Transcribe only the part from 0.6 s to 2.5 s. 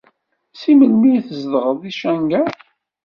Seg melmi ay tzedɣed deg Shanghai?